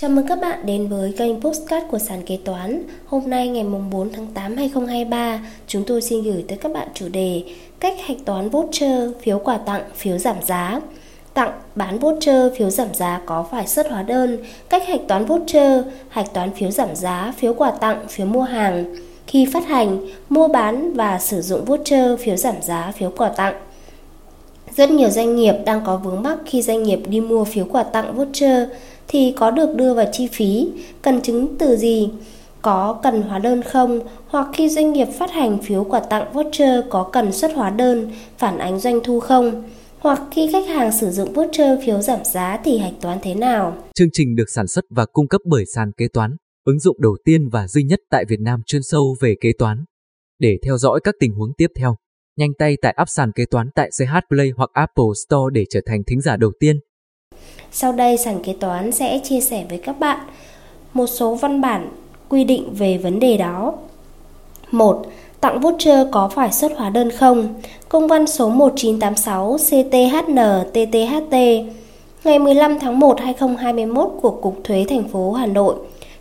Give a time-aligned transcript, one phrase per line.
[0.00, 2.82] Chào mừng các bạn đến với kênh Postcard của Sàn Kế Toán.
[3.06, 7.08] Hôm nay ngày 4 tháng 8 2023, chúng tôi xin gửi tới các bạn chủ
[7.08, 7.42] đề
[7.80, 10.80] Cách hạch toán voucher, phiếu quà tặng, phiếu giảm giá.
[11.34, 14.38] Tặng, bán voucher, phiếu giảm giá có phải xuất hóa đơn,
[14.68, 18.94] cách hạch toán voucher, hạch toán phiếu giảm giá, phiếu quà tặng, phiếu mua hàng.
[19.26, 23.54] Khi phát hành, mua bán và sử dụng voucher, phiếu giảm giá, phiếu quà tặng.
[24.76, 27.82] Rất nhiều doanh nghiệp đang có vướng mắc khi doanh nghiệp đi mua phiếu quà
[27.82, 28.68] tặng voucher
[29.08, 30.68] thì có được đưa vào chi phí,
[31.02, 32.10] cần chứng từ gì,
[32.62, 36.84] có cần hóa đơn không, hoặc khi doanh nghiệp phát hành phiếu quà tặng voucher
[36.90, 39.62] có cần xuất hóa đơn, phản ánh doanh thu không,
[39.98, 43.76] hoặc khi khách hàng sử dụng voucher phiếu giảm giá thì hạch toán thế nào.
[43.94, 47.16] Chương trình được sản xuất và cung cấp bởi sàn kế toán, ứng dụng đầu
[47.24, 49.84] tiên và duy nhất tại Việt Nam chuyên sâu về kế toán.
[50.38, 51.96] Để theo dõi các tình huống tiếp theo,
[52.36, 55.80] nhanh tay tại app sàn kế toán tại CH Play hoặc Apple Store để trở
[55.86, 56.76] thành thính giả đầu tiên.
[57.72, 60.18] Sau đây sàn kế toán sẽ chia sẻ với các bạn
[60.94, 61.88] một số văn bản
[62.28, 63.72] quy định về vấn đề đó.
[64.70, 65.02] 1.
[65.40, 67.54] Tặng voucher có phải xuất hóa đơn không?
[67.88, 70.38] Công văn số 1986 CTHN
[70.72, 71.36] TTHT
[72.24, 75.74] ngày 15 tháng 1 2021 của Cục Thuế thành phố Hà Nội.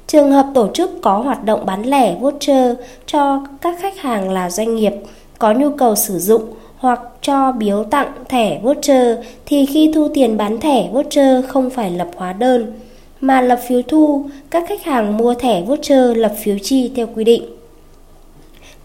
[0.08, 2.74] Trường hợp tổ chức có hoạt động bán lẻ voucher
[3.06, 4.94] cho các khách hàng là doanh nghiệp
[5.40, 6.42] có nhu cầu sử dụng
[6.78, 11.92] hoặc cho biếu tặng thẻ voucher thì khi thu tiền bán thẻ voucher không phải
[11.92, 12.74] lập hóa đơn
[13.22, 17.24] mà lập phiếu thu, các khách hàng mua thẻ voucher lập phiếu chi theo quy
[17.24, 17.44] định.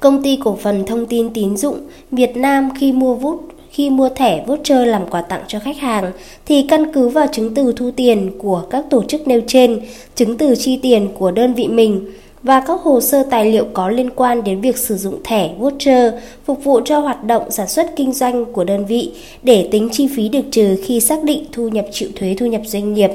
[0.00, 1.78] Công ty cổ phần thông tin tín dụng
[2.10, 6.12] Việt Nam khi mua vút khi mua thẻ voucher làm quà tặng cho khách hàng
[6.46, 9.80] thì căn cứ vào chứng từ thu tiền của các tổ chức nêu trên,
[10.14, 12.06] chứng từ chi tiền của đơn vị mình
[12.42, 16.14] và các hồ sơ tài liệu có liên quan đến việc sử dụng thẻ voucher
[16.44, 19.12] phục vụ cho hoạt động sản xuất kinh doanh của đơn vị
[19.42, 22.62] để tính chi phí được trừ khi xác định thu nhập chịu thuế thu nhập
[22.64, 23.10] doanh nghiệp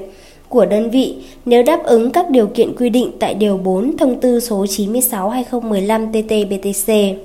[0.50, 4.20] của đơn vị nếu đáp ứng các điều kiện quy định tại Điều 4 Thông
[4.20, 7.16] tư số 96-2015 TT-BTC.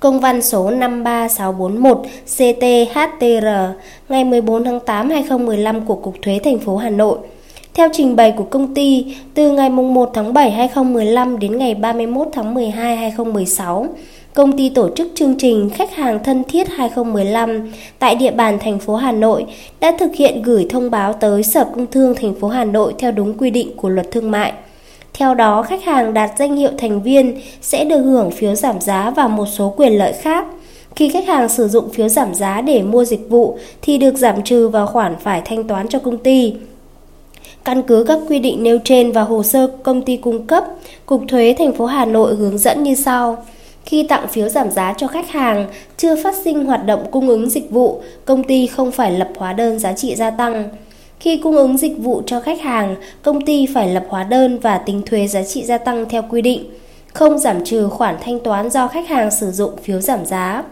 [0.00, 3.72] Công văn số 53641 CT-HTR
[4.08, 7.18] ngày 14 tháng 8 2015 của Cục Thuế thành phố Hà Nội–
[7.76, 12.28] theo trình bày của công ty, từ ngày 1 tháng 7 2015 đến ngày 31
[12.32, 13.86] tháng 12 2016,
[14.34, 18.78] công ty tổ chức chương trình Khách hàng thân thiết 2015 tại địa bàn thành
[18.78, 19.46] phố Hà Nội
[19.80, 23.12] đã thực hiện gửi thông báo tới Sở Công Thương thành phố Hà Nội theo
[23.12, 24.52] đúng quy định của luật thương mại.
[25.14, 29.10] Theo đó, khách hàng đạt danh hiệu thành viên sẽ được hưởng phiếu giảm giá
[29.10, 30.46] và một số quyền lợi khác.
[30.96, 34.42] Khi khách hàng sử dụng phiếu giảm giá để mua dịch vụ thì được giảm
[34.42, 36.54] trừ vào khoản phải thanh toán cho công ty.
[37.66, 40.64] Căn cứ các quy định nêu trên và hồ sơ công ty cung cấp,
[41.06, 43.44] Cục Thuế thành phố Hà Nội hướng dẫn như sau.
[43.84, 45.66] Khi tặng phiếu giảm giá cho khách hàng,
[45.96, 49.52] chưa phát sinh hoạt động cung ứng dịch vụ, công ty không phải lập hóa
[49.52, 50.68] đơn giá trị gia tăng.
[51.20, 54.78] Khi cung ứng dịch vụ cho khách hàng, công ty phải lập hóa đơn và
[54.78, 56.64] tính thuế giá trị gia tăng theo quy định,
[57.12, 60.62] không giảm trừ khoản thanh toán do khách hàng sử dụng phiếu giảm giá.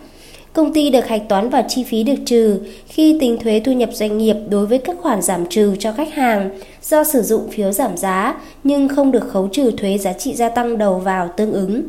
[0.55, 3.89] Công ty được hạch toán vào chi phí được trừ khi tính thuế thu nhập
[3.93, 6.51] doanh nghiệp đối với các khoản giảm trừ cho khách hàng
[6.83, 10.49] do sử dụng phiếu giảm giá nhưng không được khấu trừ thuế giá trị gia
[10.49, 11.83] tăng đầu vào tương ứng.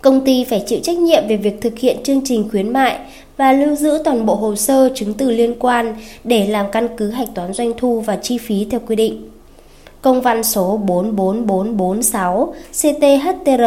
[0.00, 2.98] Công ty phải chịu trách nhiệm về việc thực hiện chương trình khuyến mại
[3.36, 7.10] và lưu giữ toàn bộ hồ sơ chứng từ liên quan để làm căn cứ
[7.10, 9.31] hạch toán doanh thu và chi phí theo quy định.
[10.02, 13.62] Công văn số 44446 CTHTR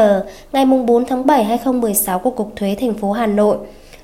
[0.51, 3.57] ngày 4 tháng 7 2016 của Cục Thuế thành phố Hà Nội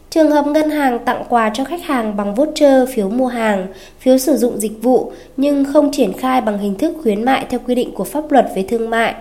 [0.10, 3.68] Trường hợp ngân hàng tặng quà cho khách hàng bằng voucher, phiếu mua hàng,
[4.00, 7.60] phiếu sử dụng dịch vụ nhưng không triển khai bằng hình thức khuyến mại theo
[7.68, 9.16] quy định của pháp luật về thương mại.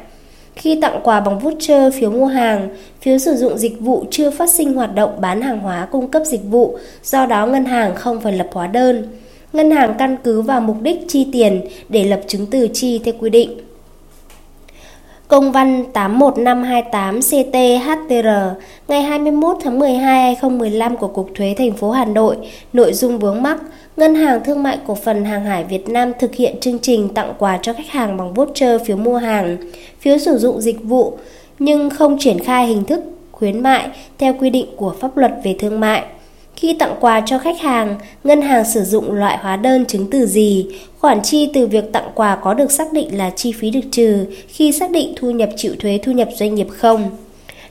[0.54, 2.68] Khi tặng quà bằng voucher, phiếu mua hàng,
[3.00, 6.22] phiếu sử dụng dịch vụ chưa phát sinh hoạt động bán hàng hóa cung cấp
[6.26, 9.08] dịch vụ, do đó ngân hàng không phải lập hóa đơn
[9.52, 13.14] ngân hàng căn cứ vào mục đích chi tiền để lập chứng từ chi theo
[13.18, 13.58] quy định.
[15.28, 18.50] Công văn 81528 CT-HTR
[18.88, 22.36] ngày 21 tháng 12 2015 của Cục Thuế thành phố Hà Nội,
[22.72, 23.58] nội dung vướng mắc,
[23.96, 27.32] Ngân hàng Thương mại Cổ phần Hàng hải Việt Nam thực hiện chương trình tặng
[27.38, 29.56] quà cho khách hàng bằng voucher phiếu mua hàng,
[30.00, 31.18] phiếu sử dụng dịch vụ,
[31.58, 33.00] nhưng không triển khai hình thức
[33.32, 33.88] khuyến mại
[34.18, 36.02] theo quy định của pháp luật về thương mại.
[36.60, 40.26] Khi tặng quà cho khách hàng, ngân hàng sử dụng loại hóa đơn chứng từ
[40.26, 40.66] gì?
[40.98, 44.26] Khoản chi từ việc tặng quà có được xác định là chi phí được trừ
[44.48, 47.10] khi xác định thu nhập chịu thuế thu nhập doanh nghiệp không?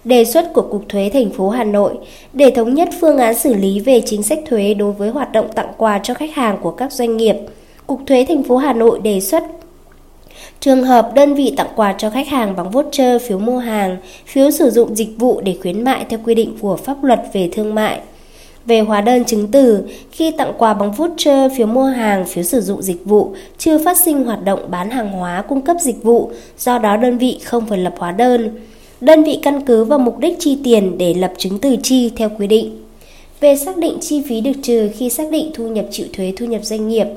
[0.04, 1.98] Đề xuất của Cục Thuế thành phố Hà Nội
[2.34, 5.48] để thống nhất phương án xử lý về chính sách thuế đối với hoạt động
[5.56, 7.36] tặng quà cho khách hàng của các doanh nghiệp.
[7.88, 9.44] Cục Thuế thành phố Hà Nội đề xuất
[10.60, 14.52] Trường hợp đơn vị tặng quà cho khách hàng bằng voucher, phiếu mua hàng, phiếu
[14.52, 17.76] sử dụng dịch vụ để khuyến mại theo quy định của pháp luật về thương
[17.76, 18.00] mại
[18.69, 22.62] về hóa đơn chứng từ, khi tặng quà bằng voucher, phiếu mua hàng, phiếu sử
[22.62, 26.31] dụng dịch vụ, chưa phát sinh hoạt động bán hàng hóa cung cấp dịch vụ,
[26.57, 28.50] do đó đơn vị không phải lập hóa đơn.
[29.01, 32.30] Đơn vị căn cứ vào mục đích chi tiền để lập chứng từ chi theo
[32.39, 32.83] quy định.
[33.39, 36.45] Về xác định chi phí được trừ khi xác định thu nhập chịu thuế thu
[36.45, 37.07] nhập doanh nghiệp,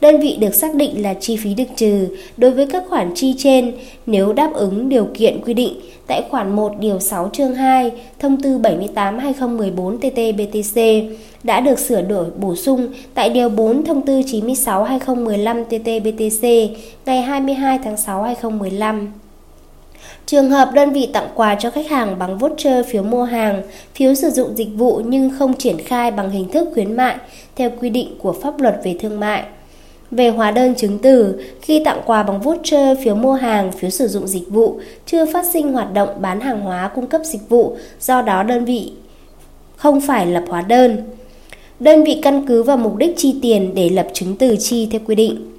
[0.00, 3.34] đơn vị được xác định là chi phí được trừ đối với các khoản chi
[3.38, 3.72] trên
[4.06, 5.74] nếu đáp ứng điều kiện quy định
[6.06, 11.08] tại khoản 1 điều 6 chương 2 thông tư 78/2014 TT-BTC
[11.42, 16.68] đã được sửa đổi bổ sung tại điều 4 thông tư 96/2015 TT-BTC
[17.06, 19.12] ngày 22 tháng 6 2015.
[20.26, 23.62] Trường hợp đơn vị tặng quà cho khách hàng bằng voucher phiếu mua hàng,
[23.94, 27.16] phiếu sử dụng dịch vụ nhưng không triển khai bằng hình thức khuyến mại
[27.56, 29.44] theo quy định của pháp luật về thương mại.
[30.10, 34.08] Về hóa đơn chứng từ, khi tặng quà bằng voucher, phiếu mua hàng, phiếu sử
[34.08, 37.76] dụng dịch vụ, chưa phát sinh hoạt động bán hàng hóa cung cấp dịch vụ,
[38.00, 38.92] do đó đơn vị
[39.76, 40.96] không phải lập hóa đơn.
[41.80, 45.00] Đơn vị căn cứ vào mục đích chi tiền để lập chứng từ chi theo
[45.06, 45.55] quy định.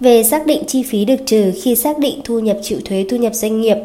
[0.00, 3.16] Về xác định chi phí được trừ khi xác định thu nhập chịu thuế thu
[3.16, 3.76] nhập doanh nghiệp,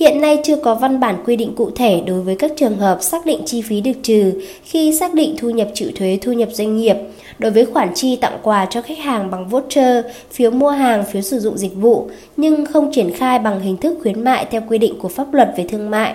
[0.00, 3.02] hiện nay chưa có văn bản quy định cụ thể đối với các trường hợp
[3.02, 4.32] xác định chi phí được trừ
[4.64, 6.96] khi xác định thu nhập chịu thuế thu nhập doanh nghiệp
[7.38, 11.22] đối với khoản chi tặng quà cho khách hàng bằng voucher, phiếu mua hàng, phiếu
[11.22, 14.78] sử dụng dịch vụ nhưng không triển khai bằng hình thức khuyến mại theo quy
[14.78, 16.14] định của pháp luật về thương mại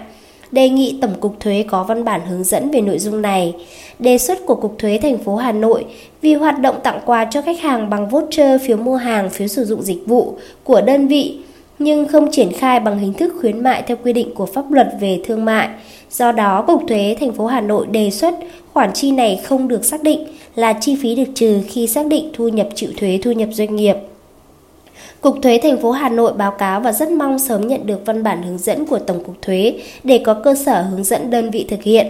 [0.52, 3.56] đề nghị Tổng cục Thuế có văn bản hướng dẫn về nội dung này.
[4.00, 5.86] Đề xuất của Cục Thuế thành phố Hà Nội
[6.22, 9.66] vì hoạt động tặng quà cho khách hàng bằng voucher, phiếu mua hàng, phiếu sử
[9.66, 11.38] dụng dịch vụ của đơn vị
[11.80, 14.88] nhưng không triển khai bằng hình thức khuyến mại theo quy định của pháp luật
[15.02, 15.70] về thương mại.
[16.12, 18.34] Do đó, Cục Thuế thành phố Hà Nội đề xuất
[18.74, 22.30] khoản chi này không được xác định là chi phí được trừ khi xác định
[22.34, 23.96] thu nhập chịu thuế thu nhập doanh nghiệp.
[25.22, 28.24] Cục Thuế thành phố Hà Nội báo cáo và rất mong sớm nhận được văn
[28.24, 29.74] bản hướng dẫn của Tổng cục Thuế
[30.04, 32.08] để có cơ sở hướng dẫn đơn vị thực hiện.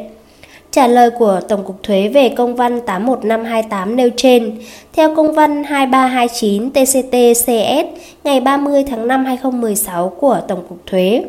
[0.72, 4.58] Trả lời của Tổng cục Thuế về công văn 81528 nêu trên,
[4.94, 7.86] theo công văn 2329 TCT-CS
[8.24, 11.24] ngày 30 tháng 5 2016 của Tổng cục Thuế.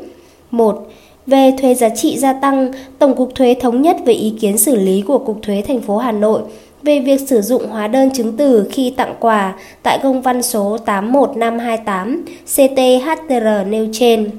[0.50, 0.86] 1.
[1.26, 4.76] Về thuế giá trị gia tăng, Tổng cục Thuế thống nhất với ý kiến xử
[4.76, 6.40] lý của Cục Thuế thành phố Hà Nội
[6.82, 10.78] về việc sử dụng hóa đơn chứng từ khi tặng quà tại công văn số
[10.86, 14.30] 81528 CTHTR nêu trên.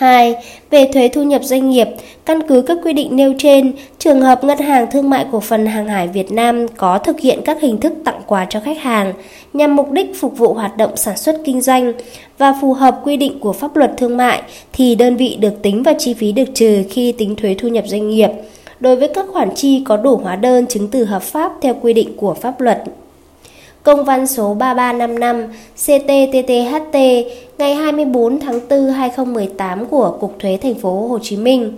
[0.00, 0.34] 2.
[0.70, 1.88] Về thuế thu nhập doanh nghiệp,
[2.24, 5.66] căn cứ các quy định nêu trên, trường hợp Ngân hàng Thương mại Cổ phần
[5.66, 9.12] Hàng hải Việt Nam có thực hiện các hình thức tặng quà cho khách hàng
[9.52, 11.92] nhằm mục đích phục vụ hoạt động sản xuất kinh doanh
[12.38, 14.42] và phù hợp quy định của pháp luật thương mại
[14.72, 17.84] thì đơn vị được tính vào chi phí được trừ khi tính thuế thu nhập
[17.86, 18.30] doanh nghiệp
[18.80, 21.92] đối với các khoản chi có đủ hóa đơn chứng từ hợp pháp theo quy
[21.92, 22.82] định của pháp luật.
[23.82, 26.98] Công văn số 3355 CTTTHT
[27.58, 31.72] ngày 24 tháng 4 2018 của Cục Thuế thành phố Hồ Chí Minh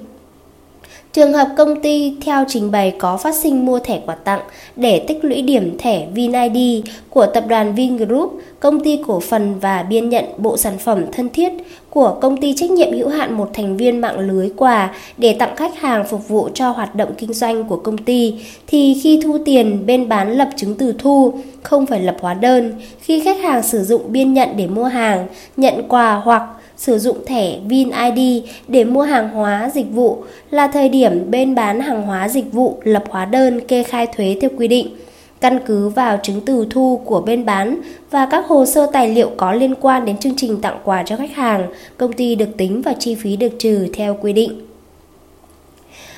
[1.13, 4.41] Trường hợp công ty theo trình bày có phát sinh mua thẻ quà tặng
[4.77, 9.83] để tích lũy điểm thẻ VinID của tập đoàn Vingroup, công ty cổ phần và
[9.83, 11.53] biên nhận bộ sản phẩm thân thiết
[11.91, 15.57] của công ty trách nhiệm hữu hạn một thành viên mạng lưới quà để tặng
[15.57, 18.35] khách hàng phục vụ cho hoạt động kinh doanh của công ty
[18.67, 22.73] thì khi thu tiền bên bán lập chứng từ thu không phải lập hóa đơn.
[23.01, 25.27] Khi khách hàng sử dụng biên nhận để mua hàng,
[25.57, 26.43] nhận quà hoặc
[26.77, 31.81] sử dụng thẻ VinID để mua hàng hóa dịch vụ là thời điểm bên bán
[31.81, 34.97] hàng hóa dịch vụ lập hóa đơn kê khai thuế theo quy định
[35.43, 37.81] căn cứ vào chứng từ thu của bên bán
[38.11, 41.17] và các hồ sơ tài liệu có liên quan đến chương trình tặng quà cho
[41.17, 41.67] khách hàng,
[41.97, 44.67] công ty được tính và chi phí được trừ theo quy định.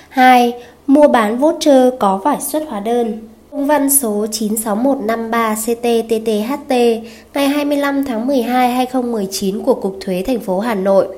[0.08, 0.52] 2.
[0.86, 3.18] Mua bán voucher có phải xuất hóa đơn.
[3.54, 7.00] Công văn số 96153CTTTHT
[7.34, 11.08] ngày 25 tháng 12 2019 của Cục Thuế thành phố Hà Nội.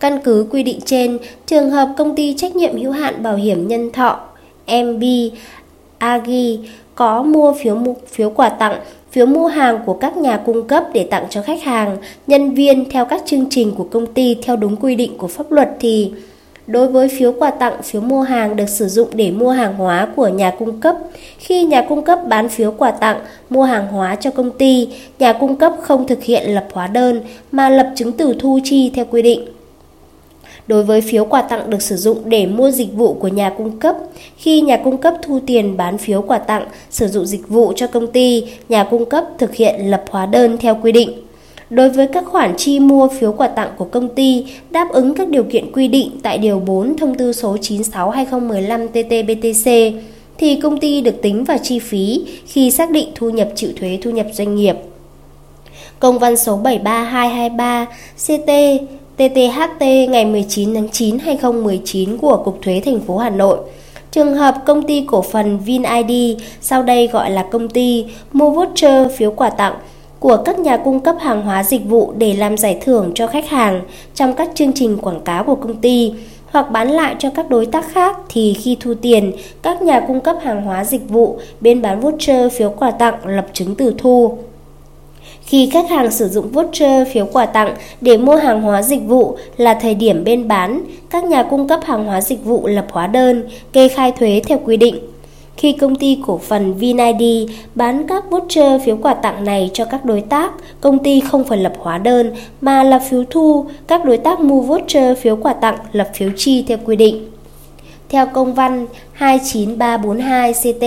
[0.00, 3.68] Căn cứ quy định trên, trường hợp công ty trách nhiệm hữu hạn bảo hiểm
[3.68, 4.20] nhân thọ
[4.66, 5.02] MB
[5.98, 6.58] Agi
[6.94, 10.84] có mua phiếu mua phiếu quà tặng, phiếu mua hàng của các nhà cung cấp
[10.92, 11.96] để tặng cho khách hàng,
[12.26, 15.52] nhân viên theo các chương trình của công ty theo đúng quy định của pháp
[15.52, 16.12] luật thì
[16.66, 20.08] Đối với phiếu quà tặng, phiếu mua hàng được sử dụng để mua hàng hóa
[20.16, 20.96] của nhà cung cấp.
[21.38, 25.32] Khi nhà cung cấp bán phiếu quà tặng, mua hàng hóa cho công ty, nhà
[25.32, 27.20] cung cấp không thực hiện lập hóa đơn
[27.52, 29.44] mà lập chứng từ thu chi theo quy định.
[30.66, 33.78] Đối với phiếu quà tặng được sử dụng để mua dịch vụ của nhà cung
[33.78, 33.96] cấp,
[34.36, 37.86] khi nhà cung cấp thu tiền bán phiếu quà tặng, sử dụng dịch vụ cho
[37.86, 41.12] công ty, nhà cung cấp thực hiện lập hóa đơn theo quy định.
[41.74, 45.28] Đối với các khoản chi mua phiếu quà tặng của công ty đáp ứng các
[45.28, 49.92] điều kiện quy định tại Điều 4 Thông tư số 96-2015 TT-BTC,
[50.38, 53.98] thì công ty được tính vào chi phí khi xác định thu nhập chịu thuế
[54.02, 54.76] thu nhập doanh nghiệp.
[55.98, 57.86] Công văn số 73223
[58.26, 58.50] CT
[59.16, 63.58] TTHT ngày 19 tháng 9 2019 của Cục Thuế thành phố Hà Nội
[64.10, 69.12] Trường hợp công ty cổ phần VinID, sau đây gọi là công ty, mua voucher
[69.16, 69.74] phiếu quà tặng
[70.24, 73.48] của các nhà cung cấp hàng hóa dịch vụ để làm giải thưởng cho khách
[73.48, 73.82] hàng
[74.14, 76.12] trong các chương trình quảng cáo của công ty
[76.46, 80.20] hoặc bán lại cho các đối tác khác thì khi thu tiền, các nhà cung
[80.20, 84.38] cấp hàng hóa dịch vụ bên bán voucher phiếu quà tặng lập chứng từ thu.
[85.42, 89.36] Khi khách hàng sử dụng voucher phiếu quà tặng để mua hàng hóa dịch vụ
[89.56, 93.06] là thời điểm bên bán, các nhà cung cấp hàng hóa dịch vụ lập hóa
[93.06, 95.13] đơn, kê khai thuế theo quy định.
[95.56, 100.04] Khi công ty cổ phần VinID bán các voucher phiếu quà tặng này cho các
[100.04, 104.16] đối tác, công ty không phải lập hóa đơn mà lập phiếu thu, các đối
[104.16, 107.30] tác mua voucher phiếu quà tặng lập phiếu chi theo quy định.
[108.08, 110.84] Theo công văn 29342 CT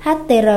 [0.00, 0.48] HTR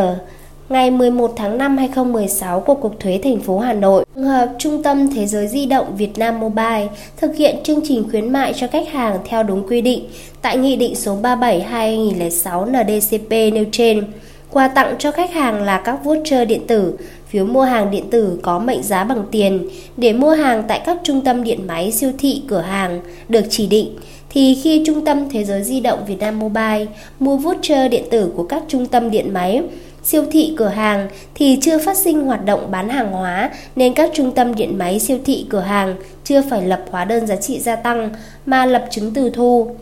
[0.69, 4.05] ngày 11 tháng 5 2016 của Cục Thuế thành phố Hà Nội.
[4.15, 8.03] Trường hợp Trung tâm Thế giới di động Việt Nam Mobile thực hiện chương trình
[8.11, 10.05] khuyến mại cho khách hàng theo đúng quy định
[10.41, 14.03] tại Nghị định số 37/2006 NDCP nêu trên.
[14.51, 16.93] Quà tặng cho khách hàng là các voucher điện tử,
[17.27, 20.97] phiếu mua hàng điện tử có mệnh giá bằng tiền để mua hàng tại các
[21.03, 23.95] trung tâm điện máy, siêu thị, cửa hàng được chỉ định
[24.29, 26.85] thì khi Trung tâm Thế giới di động Việt Nam Mobile
[27.19, 29.61] mua voucher điện tử của các trung tâm điện máy
[30.07, 34.09] siêu thị cửa hàng thì chưa phát sinh hoạt động bán hàng hóa nên các
[34.13, 37.59] trung tâm điện máy siêu thị cửa hàng chưa phải lập hóa đơn giá trị
[37.59, 38.09] gia tăng
[38.45, 39.75] mà lập chứng từ thu.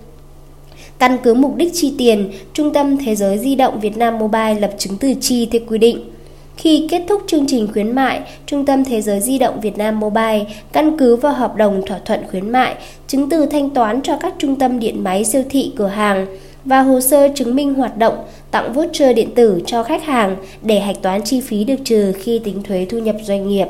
[0.99, 4.59] Căn cứ mục đích chi tiền, Trung tâm Thế giới di động Việt Nam Mobile
[4.59, 6.11] lập chứng từ chi theo quy định.
[6.57, 9.99] Khi kết thúc chương trình khuyến mại, Trung tâm Thế giới di động Việt Nam
[9.99, 12.75] Mobile căn cứ vào hợp đồng thỏa thuận khuyến mại,
[13.07, 16.25] chứng từ thanh toán cho các trung tâm điện máy siêu thị cửa hàng
[16.65, 20.79] và hồ sơ chứng minh hoạt động, tặng voucher điện tử cho khách hàng để
[20.79, 23.67] hạch toán chi phí được trừ khi tính thuế thu nhập doanh nghiệp.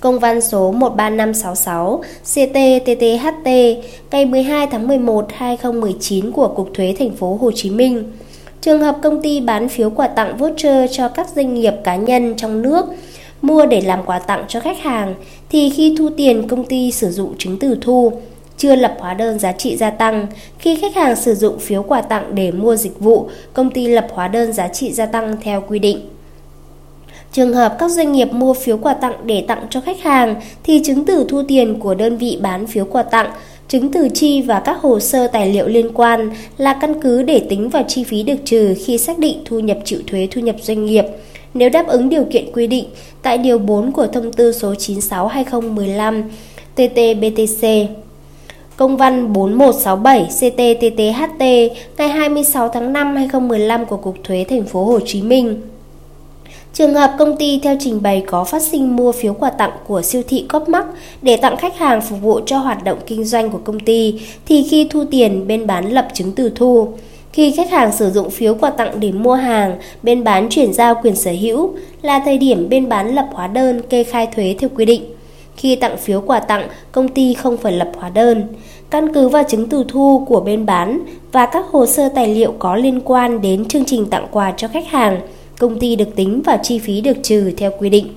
[0.00, 3.48] Công văn số 13566 CTTTHT
[4.10, 8.12] ngày 12 tháng 11 2019 của Cục Thuế thành phố Hồ Chí Minh.
[8.60, 12.34] Trường hợp công ty bán phiếu quà tặng voucher cho các doanh nghiệp cá nhân
[12.36, 12.86] trong nước
[13.42, 15.14] mua để làm quà tặng cho khách hàng
[15.48, 18.12] thì khi thu tiền công ty sử dụng chứng từ thu
[18.56, 20.26] chưa lập hóa đơn giá trị gia tăng.
[20.58, 24.06] Khi khách hàng sử dụng phiếu quà tặng để mua dịch vụ, công ty lập
[24.12, 26.00] hóa đơn giá trị gia tăng theo quy định.
[27.32, 30.80] Trường hợp các doanh nghiệp mua phiếu quà tặng để tặng cho khách hàng thì
[30.84, 33.30] chứng từ thu tiền của đơn vị bán phiếu quà tặng,
[33.68, 37.46] chứng từ chi và các hồ sơ tài liệu liên quan là căn cứ để
[37.48, 40.56] tính vào chi phí được trừ khi xác định thu nhập chịu thuế thu nhập
[40.62, 41.04] doanh nghiệp
[41.54, 42.84] nếu đáp ứng điều kiện quy định
[43.22, 46.22] tại điều 4 của thông tư số 96/2015
[46.76, 47.86] TT-BTC.
[48.76, 51.40] Công văn 4167 CTTTHT
[51.98, 55.60] ngày 26 tháng 5 2015 của Cục Thuế thành phố Hồ Chí Minh.
[56.72, 60.02] Trường hợp công ty theo trình bày có phát sinh mua phiếu quà tặng của
[60.02, 60.86] siêu thị Copmark
[61.22, 64.66] để tặng khách hàng phục vụ cho hoạt động kinh doanh của công ty thì
[64.70, 66.88] khi thu tiền bên bán lập chứng từ thu.
[67.32, 70.94] Khi khách hàng sử dụng phiếu quà tặng để mua hàng, bên bán chuyển giao
[71.02, 71.70] quyền sở hữu
[72.02, 75.15] là thời điểm bên bán lập hóa đơn kê khai thuế theo quy định.
[75.56, 78.42] Khi tặng phiếu quà tặng, công ty không phải lập hóa đơn.
[78.90, 81.00] Căn cứ vào chứng từ thu của bên bán
[81.32, 84.68] và các hồ sơ tài liệu có liên quan đến chương trình tặng quà cho
[84.68, 85.20] khách hàng,
[85.58, 88.08] công ty được tính vào chi phí được trừ theo quy định.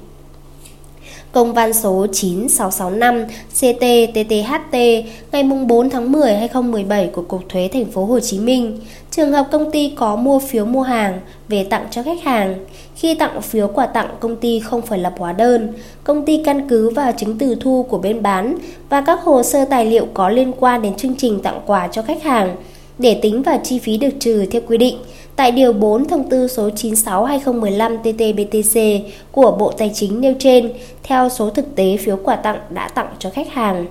[1.32, 3.26] Công văn số 9665
[3.60, 8.80] CT-TTHT ngày 4 tháng 10 2017 của Cục Thuế Thành phố Hồ Chí Minh.
[9.12, 13.16] Trường hợp công ty có mua phiếu mua hàng về tặng cho khách hàng, khi
[13.16, 16.90] tặng phiếu quà tặng công ty không phải lập hóa đơn, công ty căn cứ
[16.90, 18.56] vào chứng từ thu của bên bán
[18.90, 22.02] và các hồ sơ tài liệu có liên quan đến chương trình tặng quà cho
[22.02, 22.56] khách hàng
[23.00, 24.98] để tính vào chi phí được trừ theo quy định
[25.40, 29.00] tại Điều 4 Thông tư số 96-2015-TT-BTC
[29.32, 30.72] của Bộ Tài chính nêu trên
[31.04, 33.86] theo số thực tế phiếu quà tặng đã tặng cho khách hàng.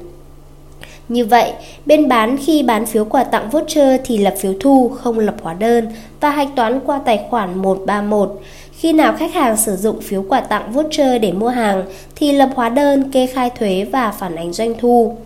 [1.08, 1.52] Như vậy,
[1.86, 5.54] bên bán khi bán phiếu quà tặng voucher thì lập phiếu thu, không lập hóa
[5.54, 5.88] đơn
[6.20, 8.40] và hạch toán qua tài khoản 131.
[8.72, 11.84] Khi nào khách hàng sử dụng phiếu quà tặng voucher để mua hàng
[12.16, 15.16] thì lập hóa đơn, kê khai thuế và phản ánh doanh thu.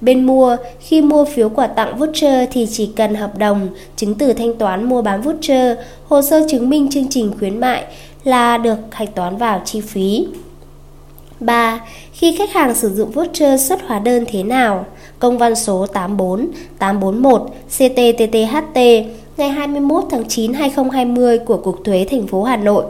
[0.00, 4.32] Bên mua, khi mua phiếu quà tặng voucher thì chỉ cần hợp đồng, chứng từ
[4.32, 5.78] thanh toán mua bán voucher,
[6.08, 7.84] hồ sơ chứng minh chương trình khuyến mại
[8.24, 10.26] là được hạch toán vào chi phí.
[11.40, 11.80] 3.
[12.12, 14.86] Khi khách hàng sử dụng voucher xuất hóa đơn thế nào?
[15.18, 18.78] Công văn số 84 841 CTTTHT
[19.36, 22.84] ngày 21 tháng 9 2020 của Cục Thuế thành phố Hà Nội.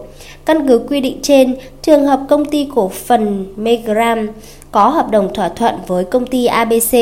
[0.44, 4.28] Căn cứ quy định trên, trường hợp công ty cổ phần Megram
[4.72, 6.92] có hợp đồng thỏa thuận với công ty ABC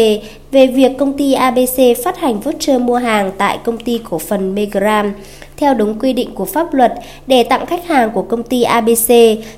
[0.51, 4.55] về việc công ty ABC phát hành voucher mua hàng tại công ty cổ phần
[4.55, 5.13] Megram
[5.57, 6.93] theo đúng quy định của pháp luật
[7.27, 9.09] để tặng khách hàng của công ty ABC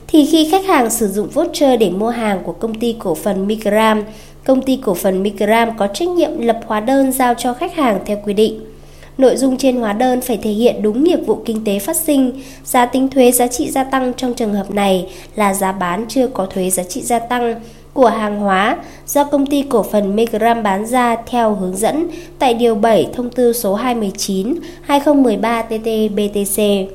[0.06, 3.46] thì khi khách hàng sử dụng voucher để mua hàng của công ty cổ phần
[3.46, 4.04] Megram,
[4.44, 8.00] công ty cổ phần Megram có trách nhiệm lập hóa đơn giao cho khách hàng
[8.06, 8.60] theo quy định.
[9.18, 12.42] Nội dung trên hóa đơn phải thể hiện đúng nghiệp vụ kinh tế phát sinh.
[12.64, 16.26] Giá tính thuế giá trị gia tăng trong trường hợp này là giá bán chưa
[16.26, 17.60] có thuế giá trị gia tăng
[17.98, 18.76] của hàng hóa
[19.06, 23.30] do công ty cổ phần Megram bán ra theo hướng dẫn tại Điều 7 Thông
[23.30, 26.86] tư số 219 2013 TT-BTC.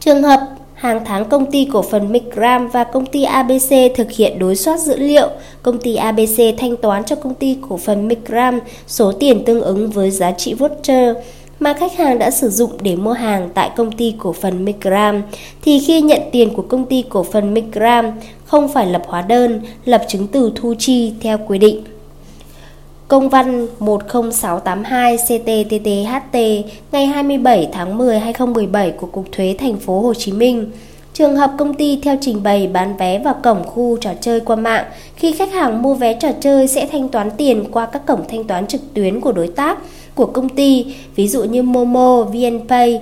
[0.00, 0.40] Trường hợp
[0.74, 4.80] hàng tháng công ty cổ phần Migram và công ty ABC thực hiện đối soát
[4.80, 5.28] dữ liệu.
[5.62, 9.90] Công ty ABC thanh toán cho công ty cổ phần Migram số tiền tương ứng
[9.90, 11.16] với giá trị voucher
[11.62, 15.22] mà khách hàng đã sử dụng để mua hàng tại công ty cổ phần Micram
[15.62, 18.10] thì khi nhận tiền của công ty cổ phần Micram
[18.44, 21.84] không phải lập hóa đơn, lập chứng từ thu chi theo quy định.
[23.08, 26.38] Công văn 10682 CTTTHT
[26.92, 30.70] ngày 27 tháng 10 2017 của Cục Thuế Thành phố Hồ Chí Minh.
[31.14, 34.56] Trường hợp công ty theo trình bày bán vé vào cổng khu trò chơi qua
[34.56, 34.84] mạng,
[35.16, 38.44] khi khách hàng mua vé trò chơi sẽ thanh toán tiền qua các cổng thanh
[38.44, 39.78] toán trực tuyến của đối tác
[40.14, 43.00] của công ty, ví dụ như Momo, VNPay.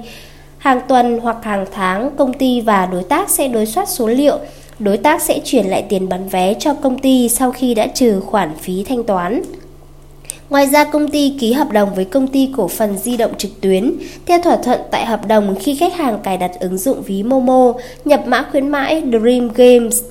[0.58, 4.38] Hàng tuần hoặc hàng tháng, công ty và đối tác sẽ đối soát số liệu.
[4.78, 8.20] Đối tác sẽ chuyển lại tiền bán vé cho công ty sau khi đã trừ
[8.20, 9.42] khoản phí thanh toán.
[10.50, 13.60] Ngoài ra công ty ký hợp đồng với công ty cổ phần di động trực
[13.60, 13.92] tuyến.
[14.26, 17.72] Theo thỏa thuận tại hợp đồng khi khách hàng cài đặt ứng dụng ví Momo,
[18.04, 20.02] nhập mã khuyến mãi Dream Games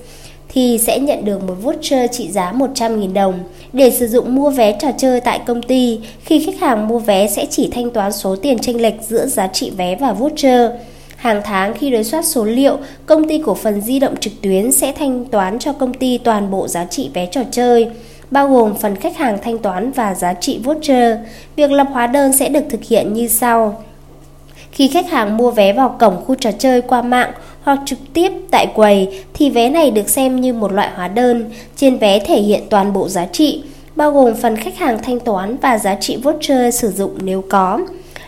[0.49, 3.39] thì sẽ nhận được một voucher trị giá 100.000 đồng
[3.73, 5.99] để sử dụng mua vé trò chơi tại công ty.
[6.23, 9.47] Khi khách hàng mua vé sẽ chỉ thanh toán số tiền chênh lệch giữa giá
[9.47, 10.71] trị vé và voucher.
[11.15, 14.71] Hàng tháng khi đối soát số liệu, công ty cổ phần di động trực tuyến
[14.71, 17.87] sẽ thanh toán cho công ty toàn bộ giá trị vé trò chơi
[18.31, 21.17] bao gồm phần khách hàng thanh toán và giá trị voucher.
[21.55, 23.83] Việc lập hóa đơn sẽ được thực hiện như sau.
[24.71, 27.31] Khi khách hàng mua vé vào cổng khu trò chơi qua mạng
[27.63, 31.45] hoặc trực tiếp tại quầy thì vé này được xem như một loại hóa đơn.
[31.75, 33.63] Trên vé thể hiện toàn bộ giá trị,
[33.95, 37.79] bao gồm phần khách hàng thanh toán và giá trị voucher sử dụng nếu có.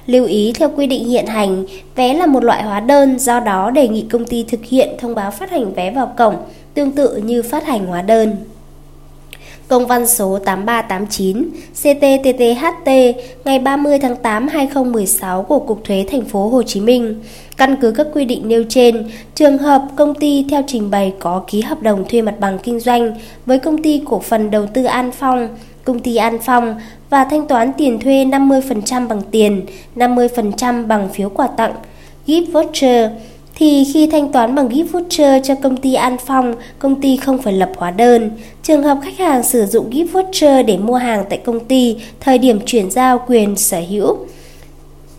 [0.05, 3.71] Lưu ý theo quy định hiện hành, vé là một loại hóa đơn, do đó
[3.71, 6.35] đề nghị công ty thực hiện thông báo phát hành vé vào cổng,
[6.73, 8.35] tương tự như phát hành hóa đơn.
[9.71, 12.89] Công văn số 8389 CTTTHT
[13.45, 17.23] ngày 30 tháng 8 2016 của Cục Thuế Thành phố Hồ Chí Minh.
[17.57, 21.43] Căn cứ các quy định nêu trên, trường hợp công ty theo trình bày có
[21.47, 23.13] ký hợp đồng thuê mặt bằng kinh doanh
[23.45, 25.49] với công ty cổ phần đầu tư An Phong,
[25.83, 26.75] công ty An Phong
[27.09, 31.73] và thanh toán tiền thuê 50% bằng tiền, 50% bằng phiếu quà tặng,
[32.27, 33.11] gift voucher
[33.61, 37.37] thì khi thanh toán bằng gift voucher cho công ty An Phong, công ty không
[37.37, 38.31] phải lập hóa đơn.
[38.63, 42.37] Trường hợp khách hàng sử dụng gift voucher để mua hàng tại công ty, thời
[42.37, 44.17] điểm chuyển giao quyền sở hữu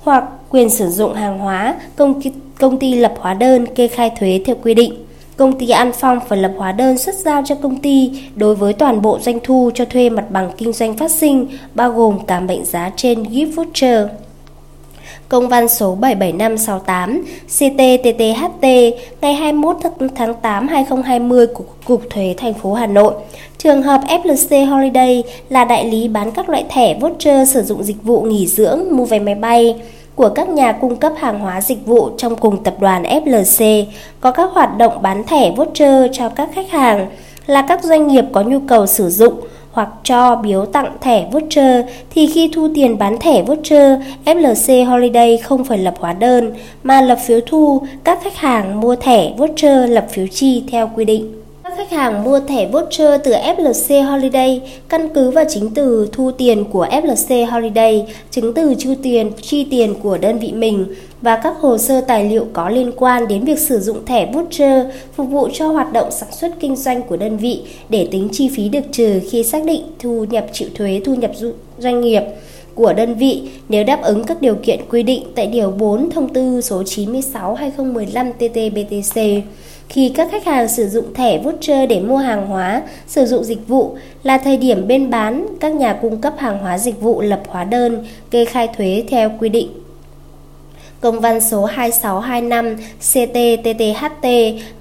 [0.00, 2.20] hoặc quyền sử dụng hàng hóa, công,
[2.58, 4.94] công ty lập hóa đơn kê khai thuế theo quy định.
[5.36, 8.72] Công ty An Phong phải lập hóa đơn xuất giao cho công ty đối với
[8.72, 12.40] toàn bộ doanh thu cho thuê mặt bằng kinh doanh phát sinh, bao gồm cả
[12.40, 14.06] mệnh giá trên gift voucher
[15.32, 18.66] công văn số 77568 CTTTHT
[19.20, 19.76] ngày 21
[20.14, 23.14] tháng 8 2020 của Cục Thuế thành phố Hà Nội.
[23.58, 28.02] Trường hợp FLC Holiday là đại lý bán các loại thẻ voucher sử dụng dịch
[28.02, 29.76] vụ nghỉ dưỡng, mua vé máy bay
[30.14, 33.84] của các nhà cung cấp hàng hóa dịch vụ trong cùng tập đoàn FLC
[34.20, 37.06] có các hoạt động bán thẻ voucher cho các khách hàng
[37.46, 39.34] là các doanh nghiệp có nhu cầu sử dụng
[39.72, 45.38] hoặc cho biếu tặng thẻ voucher thì khi thu tiền bán thẻ voucher, FLC Holiday
[45.38, 49.90] không phải lập hóa đơn mà lập phiếu thu, các khách hàng mua thẻ voucher
[49.90, 51.32] lập phiếu chi theo quy định.
[51.64, 56.30] Các khách hàng mua thẻ voucher từ FLC Holiday căn cứ vào chính từ thu
[56.30, 60.86] tiền của FLC Holiday, chứng từ chi tiền chi tiền của đơn vị mình
[61.22, 64.86] và các hồ sơ tài liệu có liên quan đến việc sử dụng thẻ voucher
[65.14, 68.48] phục vụ cho hoạt động sản xuất kinh doanh của đơn vị để tính chi
[68.48, 71.30] phí được trừ khi xác định thu nhập chịu thuế thu nhập
[71.78, 72.22] doanh nghiệp
[72.74, 76.28] của đơn vị nếu đáp ứng các điều kiện quy định tại Điều 4 Thông
[76.28, 79.40] tư số 96-2015 TT-BTC.
[79.88, 83.68] Khi các khách hàng sử dụng thẻ voucher để mua hàng hóa, sử dụng dịch
[83.68, 87.42] vụ là thời điểm bên bán, các nhà cung cấp hàng hóa dịch vụ lập
[87.48, 89.81] hóa đơn, kê khai thuế theo quy định
[91.02, 94.26] Công văn số 2625 CTTTHT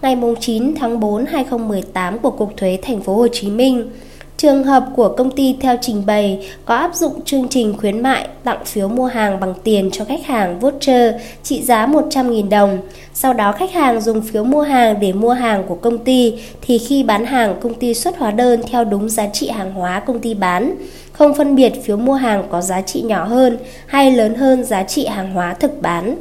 [0.02, 3.90] ngày 9 tháng 4 2018 của Cục Thuế Thành phố Hồ Chí Minh
[4.38, 8.28] Trường hợp của công ty theo trình bày có áp dụng chương trình khuyến mại
[8.44, 12.78] tặng phiếu mua hàng bằng tiền cho khách hàng voucher trị giá 100.000 đồng.
[13.14, 16.78] Sau đó khách hàng dùng phiếu mua hàng để mua hàng của công ty thì
[16.78, 20.20] khi bán hàng công ty xuất hóa đơn theo đúng giá trị hàng hóa công
[20.20, 20.76] ty bán,
[21.12, 24.84] không phân biệt phiếu mua hàng có giá trị nhỏ hơn hay lớn hơn giá
[24.84, 26.16] trị hàng hóa thực bán.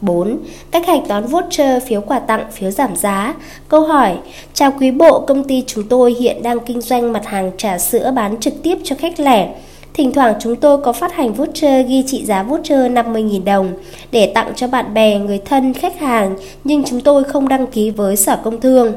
[0.00, 0.38] 4.
[0.70, 3.34] Cách hạch toán voucher, phiếu quà tặng, phiếu giảm giá.
[3.68, 4.16] Câu hỏi:
[4.54, 8.12] Chào quý bộ, công ty chúng tôi hiện đang kinh doanh mặt hàng trà sữa
[8.16, 9.48] bán trực tiếp cho khách lẻ.
[9.94, 13.72] Thỉnh thoảng chúng tôi có phát hành voucher ghi trị giá voucher 50.000 đồng
[14.12, 17.90] để tặng cho bạn bè, người thân, khách hàng nhưng chúng tôi không đăng ký
[17.90, 18.92] với Sở Công Thương.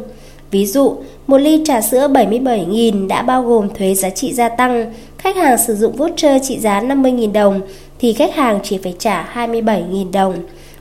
[0.53, 0.95] Ví dụ,
[1.27, 5.57] một ly trà sữa 77.000 đã bao gồm thuế giá trị gia tăng, khách hàng
[5.57, 7.61] sử dụng voucher trị giá 50.000 đồng
[7.99, 10.33] thì khách hàng chỉ phải trả 27.000 đồng.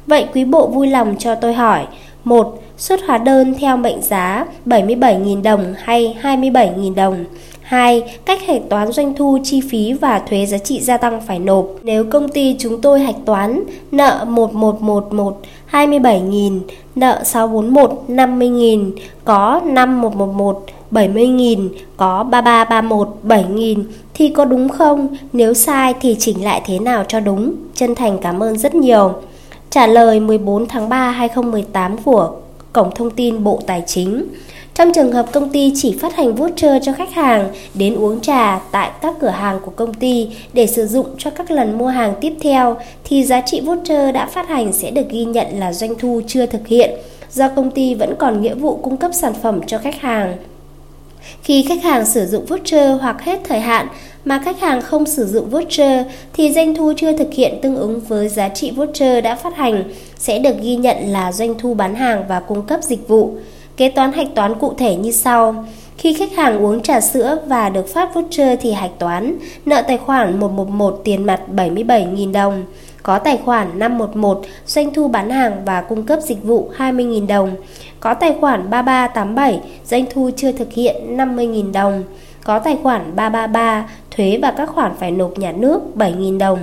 [0.06, 1.86] Vậy quý bộ vui lòng cho tôi hỏi,
[2.24, 7.24] một Xuất hóa đơn theo mệnh giá 77.000 đồng hay 27.000 đồng?
[7.72, 8.02] 2.
[8.24, 11.66] Cách hạch toán doanh thu, chi phí và thuế giá trị gia tăng phải nộp.
[11.82, 16.60] Nếu công ty chúng tôi hạch toán nợ 1111 27.000,
[16.94, 18.90] nợ 641 50.000,
[19.24, 25.08] có 5111 70.000, có 3331 7.000 thì có đúng không?
[25.32, 27.54] Nếu sai thì chỉnh lại thế nào cho đúng?
[27.74, 29.12] Chân thành cảm ơn rất nhiều.
[29.70, 32.30] Trả lời 14 tháng 3 2018 của
[32.72, 34.24] Cổng Thông tin Bộ Tài chính.
[34.74, 38.58] Trong trường hợp công ty chỉ phát hành voucher cho khách hàng đến uống trà
[38.58, 42.14] tại các cửa hàng của công ty để sử dụng cho các lần mua hàng
[42.20, 45.94] tiếp theo, thì giá trị voucher đã phát hành sẽ được ghi nhận là doanh
[45.98, 46.90] thu chưa thực hiện
[47.32, 50.36] do công ty vẫn còn nghĩa vụ cung cấp sản phẩm cho khách hàng.
[51.42, 53.88] Khi khách hàng sử dụng voucher hoặc hết thời hạn
[54.24, 58.00] mà khách hàng không sử dụng voucher, thì doanh thu chưa thực hiện tương ứng
[58.00, 59.84] với giá trị voucher đã phát hành
[60.18, 63.34] sẽ được ghi nhận là doanh thu bán hàng và cung cấp dịch vụ.
[63.76, 65.64] Kế toán hạch toán cụ thể như sau.
[65.98, 69.98] Khi khách hàng uống trà sữa và được phát voucher thì hạch toán, nợ tài
[69.98, 72.64] khoản 111 tiền mặt 77.000 đồng,
[73.02, 77.50] có tài khoản 511 doanh thu bán hàng và cung cấp dịch vụ 20.000 đồng,
[78.00, 82.04] có tài khoản 3387 doanh thu chưa thực hiện 50.000 đồng,
[82.44, 86.58] có tài khoản 333 thuế và các khoản phải nộp nhà nước 7.000 đồng.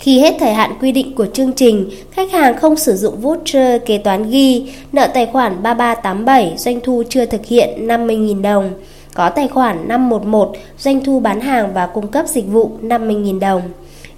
[0.00, 3.82] Khi hết thời hạn quy định của chương trình, khách hàng không sử dụng voucher
[3.86, 8.70] kế toán ghi nợ tài khoản 3387 doanh thu chưa thực hiện 50.000 đồng,
[9.14, 13.62] có tài khoản 511 doanh thu bán hàng và cung cấp dịch vụ 50.000 đồng.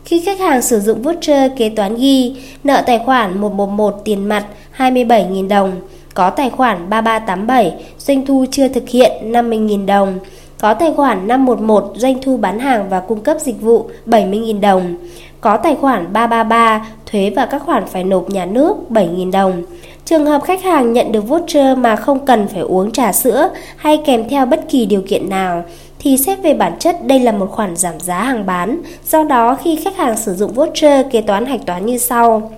[0.05, 4.47] Khi khách hàng sử dụng voucher kế toán ghi nợ tài khoản 111 tiền mặt
[4.77, 5.73] 27.000 đồng,
[6.14, 10.18] có tài khoản 3387 doanh thu chưa thực hiện 50.000 đồng,
[10.61, 14.97] có tài khoản 511 doanh thu bán hàng và cung cấp dịch vụ 70.000 đồng,
[15.42, 19.62] có tài khoản 333 thuế và các khoản phải nộp nhà nước 7.000 đồng.
[20.05, 24.02] Trường hợp khách hàng nhận được voucher mà không cần phải uống trà sữa hay
[24.07, 25.64] kèm theo bất kỳ điều kiện nào
[25.98, 28.78] thì xét về bản chất đây là một khoản giảm giá hàng bán.
[29.09, 32.50] Do đó khi khách hàng sử dụng voucher kế toán hạch toán như sau.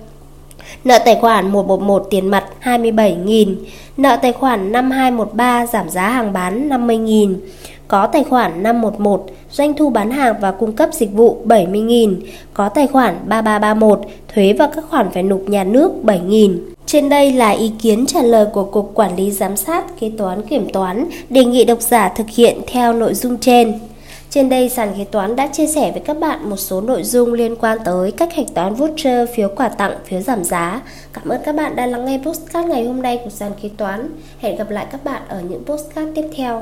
[0.83, 3.55] Nợ tài khoản 111 tiền mặt 27.000,
[3.97, 7.35] nợ tài khoản 5213 giảm giá hàng bán 50.000
[7.87, 12.15] có tài khoản 511, doanh thu bán hàng và cung cấp dịch vụ 70.000,
[12.53, 13.99] có tài khoản 3331,
[14.33, 16.57] thuế và các khoản phải nộp nhà nước 7.000.
[16.85, 20.41] Trên đây là ý kiến trả lời của Cục Quản lý Giám sát Kế toán
[20.41, 23.79] Kiểm toán, đề nghị độc giả thực hiện theo nội dung trên.
[24.29, 27.33] Trên đây, sàn kế toán đã chia sẻ với các bạn một số nội dung
[27.33, 30.81] liên quan tới cách hạch toán voucher, phiếu quà tặng, phiếu giảm giá.
[31.13, 34.09] Cảm ơn các bạn đã lắng nghe postcard ngày hôm nay của sàn kế toán.
[34.39, 36.61] Hẹn gặp lại các bạn ở những postcard tiếp theo.